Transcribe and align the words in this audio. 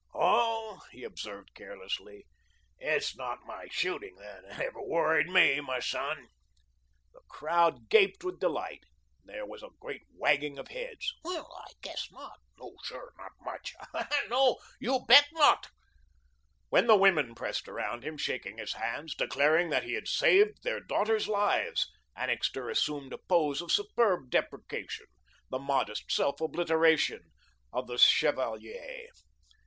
"Oh," 0.15 0.81
he 0.91 1.03
observed 1.03 1.53
carelessly, 1.53 2.25
"it's 2.79 3.15
not 3.15 3.45
my 3.45 3.67
SHOOTING 3.69 4.15
that 4.15 4.43
ever 4.59 4.81
worried 4.81 5.27
ME, 5.29 5.59
m'son." 5.59 6.27
The 7.13 7.19
crowd 7.29 7.87
gaped 7.87 8.23
with 8.23 8.39
delight. 8.39 8.83
There 9.25 9.45
was 9.45 9.61
a 9.61 9.69
great 9.79 10.01
wagging 10.11 10.57
of 10.57 10.69
heads. 10.69 11.13
"Well, 11.23 11.55
I 11.55 11.73
guess 11.83 12.09
not." 12.11 12.39
"No, 12.57 12.73
sir, 12.83 13.11
not 13.19 13.33
much." 13.41 13.75
"Ah, 13.93 14.07
no, 14.27 14.57
you 14.79 15.05
bet 15.07 15.27
not." 15.33 15.67
When 16.69 16.87
the 16.87 16.97
women 16.97 17.35
pressed 17.35 17.67
around 17.67 18.03
him, 18.03 18.17
shaking 18.17 18.57
his 18.57 18.73
hands, 18.73 19.13
declaring 19.13 19.69
that 19.69 19.83
he 19.83 19.93
had 19.93 20.07
saved 20.07 20.63
their 20.63 20.79
daughters' 20.79 21.27
lives, 21.27 21.91
Annixter 22.15 22.71
assumed 22.71 23.13
a 23.13 23.19
pose 23.19 23.61
of 23.61 23.71
superb 23.71 24.31
deprecation, 24.31 25.05
the 25.51 25.59
modest 25.59 26.11
self 26.11 26.41
obliteration 26.41 27.29
of 27.71 27.85
the 27.85 27.99
chevalier. 27.99 29.07